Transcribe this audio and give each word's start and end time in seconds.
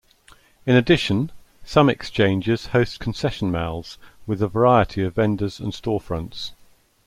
In 0.65 0.75
addition, 0.75 1.31
some 1.63 1.87
Exchanges 1.87 2.69
host 2.73 2.99
concession 2.99 3.51
malls 3.51 3.99
with 4.25 4.41
a 4.41 4.47
variety 4.47 5.03
of 5.03 5.13
vendors 5.13 5.59
and 5.59 5.73
storefronts. 5.73 6.53